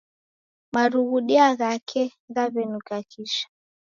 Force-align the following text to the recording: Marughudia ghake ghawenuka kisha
Marughudia 0.73 1.47
ghake 1.59 2.03
ghawenuka 2.35 2.95
kisha 3.11 3.45